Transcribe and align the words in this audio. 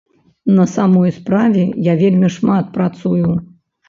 На 0.59 0.63
самой 0.69 1.11
справе, 1.17 1.65
я 1.87 1.93
вельмі 1.99 2.31
шмат 2.37 2.71
працую. 2.79 3.29